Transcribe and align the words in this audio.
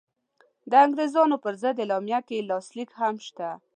د 0.69 0.71
انګرېزانو 0.85 1.37
پر 1.43 1.53
ضد 1.61 1.77
اعلامیه 1.81 2.19
کې 2.27 2.33
یې 2.37 2.47
لاسلیک 2.49 2.89
هم 2.99 3.15
شته. 3.27 3.49